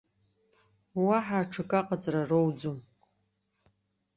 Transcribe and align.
Уаҳа 1.03 1.37
аҽакы 1.43 1.75
аҟаҵаха 1.79 2.23
роуӡом. 2.29 2.77